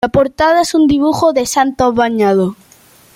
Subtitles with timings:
[0.03, 2.55] La portada es un dibujo de Santos Bañado.